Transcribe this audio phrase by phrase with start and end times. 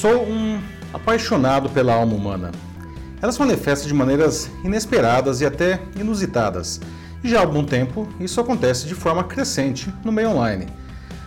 [0.00, 0.62] Sou um
[0.94, 2.52] apaixonado pela alma humana.
[3.20, 6.80] Ela se manifesta de maneiras inesperadas e até inusitadas.
[7.24, 10.68] E já há algum tempo, isso acontece de forma crescente no meio online.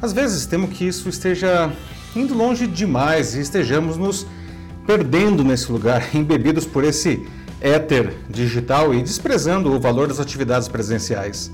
[0.00, 1.70] Às vezes temo que isso esteja
[2.16, 4.26] indo longe demais e estejamos nos
[4.86, 7.22] perdendo nesse lugar, embebidos por esse
[7.60, 11.52] éter digital e desprezando o valor das atividades presenciais.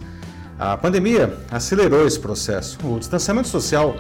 [0.57, 2.79] A pandemia acelerou esse processo.
[2.85, 3.97] O distanciamento social,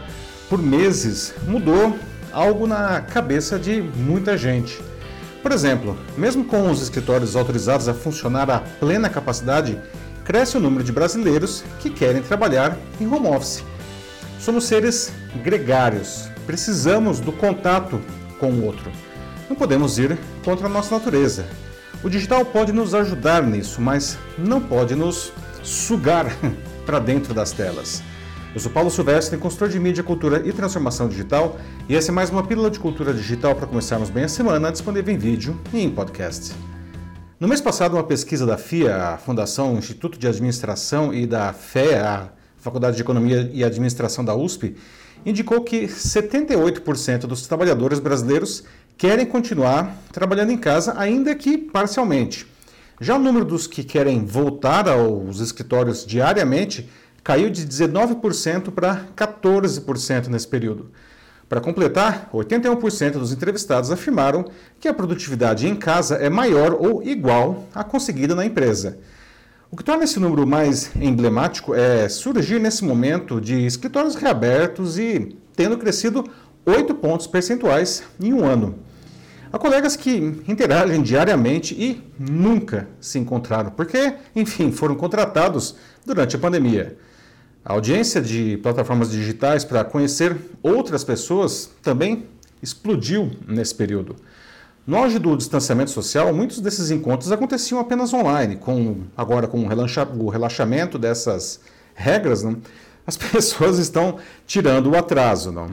[0.48, 1.98] por meses, mudou
[2.32, 4.80] algo na cabeça de muita gente.
[5.42, 9.78] Por exemplo, mesmo com os escritórios autorizados a funcionar a plena capacidade,
[10.24, 13.64] cresce o número de brasileiros que querem trabalhar em home office.
[14.38, 18.00] Somos seres gregários, precisamos do contato
[18.38, 18.90] com o outro.
[19.48, 21.46] Não podemos ir contra a nossa natureza.
[22.02, 26.26] O digital pode nos ajudar nisso, mas não pode nos sugar
[26.86, 28.02] para dentro das telas.
[28.52, 31.56] Eu sou Paulo Silvestre, consultor de mídia, cultura e transformação digital,
[31.88, 35.14] e essa é mais uma pílula de cultura digital para começarmos bem a semana, disponível
[35.14, 36.52] em vídeo e em podcast.
[37.38, 42.02] No mês passado, uma pesquisa da FIA, a Fundação Instituto de Administração, e da FEA,
[42.02, 44.74] a Faculdade de Economia e Administração da USP,
[45.24, 48.64] indicou que 78% dos trabalhadores brasileiros
[48.98, 52.48] querem continuar trabalhando em casa, ainda que parcialmente.
[53.00, 56.88] Já o número dos que querem voltar aos escritórios diariamente
[57.22, 60.90] caiu de 19% para 14% nesse período.
[61.48, 64.44] Para completar, 81% dos entrevistados afirmaram
[64.78, 68.98] que a produtividade em casa é maior ou igual à conseguida na empresa.
[69.68, 75.36] O que torna esse número mais emblemático é surgir nesse momento de escritórios reabertos e
[75.56, 76.24] tendo crescido
[76.64, 78.78] 8 pontos percentuais em um ano.
[79.52, 80.14] Há colegas que
[80.46, 85.74] interagem diariamente e nunca se encontraram, porque, enfim, foram contratados
[86.06, 86.96] durante a pandemia.
[87.64, 92.26] A audiência de plataformas digitais para conhecer outras pessoas também
[92.62, 94.16] explodiu nesse período.
[94.86, 98.56] No auge do distanciamento social, muitos desses encontros aconteciam apenas online.
[98.56, 101.60] Com, agora, com o relaxamento dessas
[101.94, 102.44] regras,
[103.06, 104.16] as pessoas estão
[104.46, 105.52] tirando o atraso.
[105.52, 105.70] Não?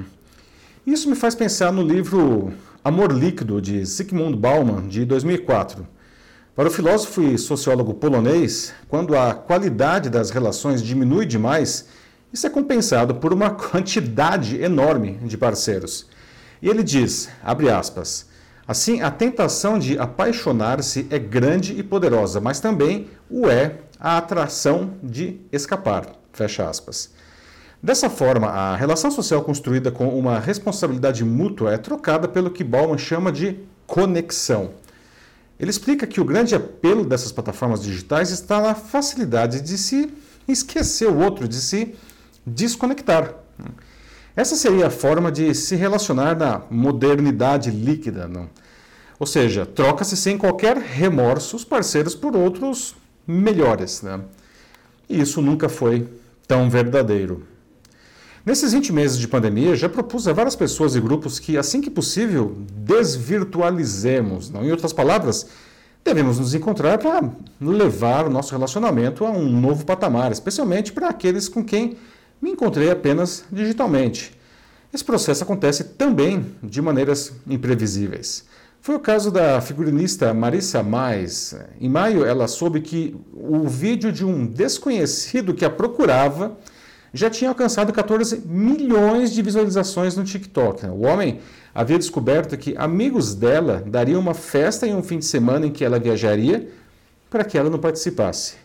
[0.86, 5.88] Isso me faz pensar no livro Amor Líquido, de Zygmunt Bauman, de 2004.
[6.57, 11.85] Para o filósofo e sociólogo polonês, quando a qualidade das relações diminui demais,
[12.34, 16.07] isso é compensado por uma quantidade enorme de parceiros.
[16.59, 18.25] E ele diz, abre aspas,
[18.68, 24.95] assim, a tentação de apaixonar-se é grande e poderosa, mas também o é a atração
[25.03, 27.12] de escapar, fecha aspas.
[27.84, 32.97] Dessa forma, a relação social construída com uma responsabilidade mútua é trocada pelo que Bauman
[32.97, 34.72] chama de conexão.
[35.59, 40.13] Ele explica que o grande apelo dessas plataformas digitais está na facilidade de se
[40.47, 41.95] esquecer o outro, de se
[42.45, 43.34] desconectar.
[44.35, 48.28] Essa seria a forma de se relacionar na modernidade líquida.
[48.28, 48.47] Não?
[49.19, 52.95] Ou seja, troca-se sem qualquer remorso os parceiros por outros
[53.25, 54.03] melhores.
[54.03, 54.22] Né?
[55.09, 56.07] E isso nunca foi
[56.47, 57.44] tão verdadeiro.
[58.47, 61.90] Nesses 20 meses de pandemia, já propus a várias pessoas e grupos que, assim que
[61.90, 64.50] possível, desvirtualizemos.
[64.50, 64.63] Não?
[64.63, 65.47] Em outras palavras,
[66.02, 71.50] devemos nos encontrar para levar o nosso relacionamento a um novo patamar, especialmente para aqueles
[71.50, 71.97] com quem
[72.41, 74.31] me encontrei apenas digitalmente.
[74.94, 78.46] Esse processo acontece também de maneiras imprevisíveis.
[78.80, 81.53] Foi o caso da figurinista Marissa Mais.
[81.81, 86.57] Em maio, ela soube que o vídeo de um desconhecido que a procurava
[87.13, 90.85] já tinha alcançado 14 milhões de visualizações no TikTok.
[90.88, 91.40] O homem
[91.73, 95.85] havia descoberto que amigos dela dariam uma festa em um fim de semana em que
[95.85, 96.69] ela viajaria
[97.29, 98.56] para que ela não participasse.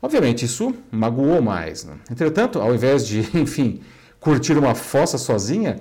[0.00, 1.84] Obviamente, isso magoou mais.
[1.84, 1.94] Né?
[2.10, 3.80] Entretanto, ao invés de, enfim,
[4.18, 5.76] curtir uma fossa sozinha,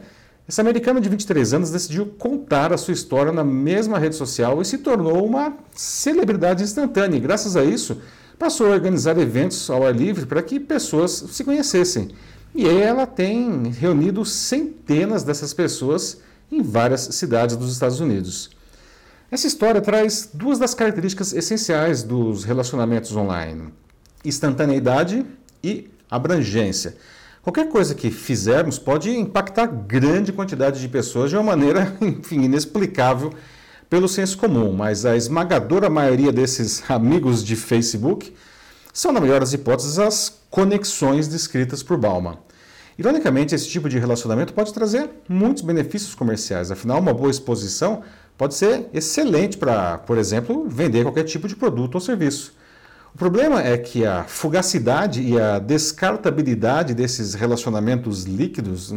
[0.47, 4.65] essa americana de 23 anos decidiu contar a sua história na mesma rede social e
[4.65, 7.17] se tornou uma celebridade instantânea.
[7.17, 8.01] E graças a isso,
[8.41, 12.09] passou a organizar eventos ao ar livre para que pessoas se conhecessem.
[12.55, 16.19] E ela tem reunido centenas dessas pessoas
[16.51, 18.49] em várias cidades dos Estados Unidos.
[19.29, 23.71] Essa história traz duas das características essenciais dos relacionamentos online:
[24.25, 25.23] instantaneidade
[25.63, 26.97] e abrangência.
[27.43, 33.31] Qualquer coisa que fizermos pode impactar grande quantidade de pessoas de uma maneira, enfim, inexplicável
[33.91, 38.33] pelo senso comum, mas a esmagadora maioria desses amigos de Facebook
[38.93, 42.37] são, na melhor das hipóteses, as conexões descritas por Bauman.
[42.97, 48.01] Ironicamente, esse tipo de relacionamento pode trazer muitos benefícios comerciais, afinal, uma boa exposição
[48.37, 52.53] pode ser excelente para, por exemplo, vender qualquer tipo de produto ou serviço.
[53.13, 58.93] O problema é que a fugacidade e a descartabilidade desses relacionamentos líquidos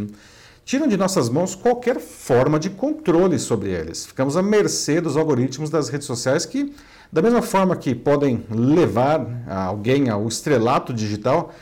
[0.65, 4.07] tiram de nossas mãos qualquer forma de controle sobre eles.
[4.07, 6.75] Ficamos à mercê dos algoritmos das redes sociais que,
[7.13, 11.53] da mesma forma que podem levar alguém ao estrelato digital,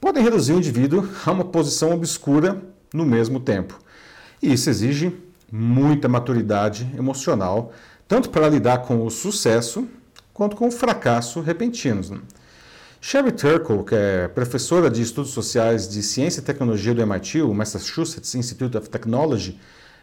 [0.00, 2.62] podem reduzir o indivíduo a uma posição obscura
[2.92, 3.78] no mesmo tempo.
[4.40, 5.12] E isso exige
[5.50, 7.72] muita maturidade emocional,
[8.06, 9.88] tanto para lidar com o sucesso
[10.32, 12.10] quanto com o fracasso repentinos.
[12.10, 12.18] Né?
[13.06, 17.52] Sherry Turkle, que é professora de Estudos Sociais de Ciência e Tecnologia do MIT, o
[17.52, 19.60] Massachusetts Institute of Technology,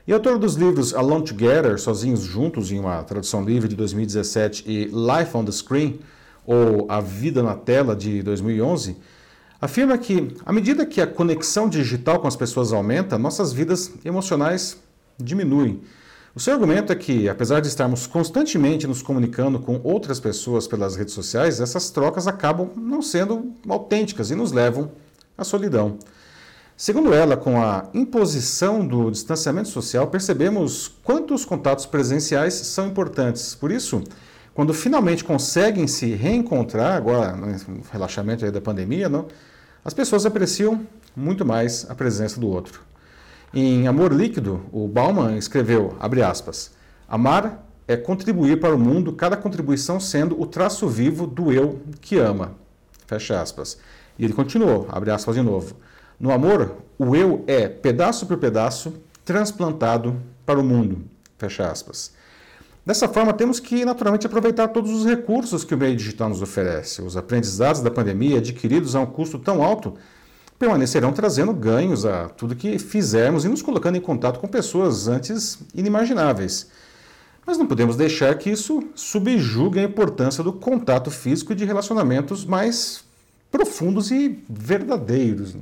[0.07, 4.86] e autora dos livros Alone Together, Sozinhos Juntos, em uma tradução livre de 2017, e
[4.86, 6.00] Life on the Screen,
[6.45, 8.95] ou A Vida na Tela, de 2011,
[9.59, 14.77] afirma que, à medida que a conexão digital com as pessoas aumenta, nossas vidas emocionais
[15.18, 15.81] diminuem.
[16.33, 20.95] O seu argumento é que, apesar de estarmos constantemente nos comunicando com outras pessoas pelas
[20.95, 24.92] redes sociais, essas trocas acabam não sendo autênticas e nos levam
[25.38, 26.00] à solidão.
[26.78, 33.54] Segundo ela, com a imposição do distanciamento social, percebemos quanto os contatos presenciais são importantes.
[33.54, 34.01] Por isso,
[34.54, 39.28] quando finalmente conseguem se reencontrar, agora no relaxamento da pandemia, não,
[39.83, 42.81] as pessoas apreciam muito mais a presença do outro.
[43.53, 46.71] Em Amor Líquido, o Bauman escreveu, abre aspas,
[47.06, 52.18] amar é contribuir para o mundo, cada contribuição sendo o traço vivo do eu que
[52.18, 52.56] ama.
[53.06, 53.77] Fecha aspas.
[54.18, 55.75] E ele continuou, abre aspas de novo.
[56.18, 58.94] No amor, o eu é, pedaço por pedaço,
[59.25, 60.15] transplantado
[60.45, 61.04] para o mundo.
[61.38, 62.13] Fecha aspas.
[62.86, 67.01] Dessa forma, temos que naturalmente aproveitar todos os recursos que o meio digital nos oferece.
[67.01, 69.95] Os aprendizados da pandemia, adquiridos a um custo tão alto,
[70.61, 75.57] permanecerão trazendo ganhos a tudo que fizermos e nos colocando em contato com pessoas antes
[75.73, 76.67] inimagináveis.
[77.43, 82.45] Mas não podemos deixar que isso subjugue a importância do contato físico e de relacionamentos
[82.45, 83.03] mais
[83.49, 85.55] profundos e verdadeiros.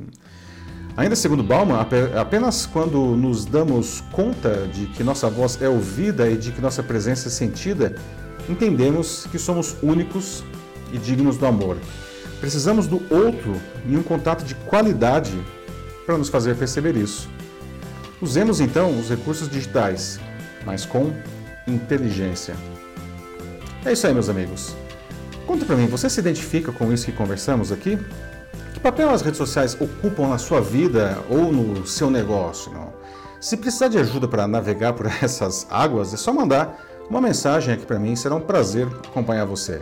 [0.98, 1.80] Ainda segundo Bauman,
[2.20, 6.84] apenas quando nos damos conta de que nossa voz é ouvida e de que nossa
[6.84, 7.96] presença é sentida,
[8.50, 10.44] entendemos que somos únicos
[10.92, 11.78] e dignos do amor.
[12.40, 13.56] Precisamos do outro
[13.86, 15.38] em um contato de qualidade
[16.06, 17.30] para nos fazer perceber isso.
[18.22, 20.20] Usemos então os recursos digitais,
[20.66, 21.14] mas com
[21.68, 22.56] inteligência.
[23.86, 24.76] É isso aí, meus amigos.
[25.46, 27.98] Conta para mim, você se identifica com isso que conversamos aqui?
[28.74, 32.72] Que papel as redes sociais ocupam na sua vida ou no seu negócio?
[32.72, 32.94] Não?
[33.40, 37.86] Se precisar de ajuda para navegar por essas águas, é só mandar uma mensagem aqui
[37.86, 39.82] para mim, será um prazer acompanhar você.